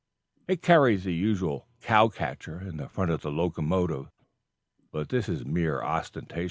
[0.47, 4.09] It carries the usual "cow catcher" in front of the locomotive,
[4.91, 6.39] but this is mere ostentation.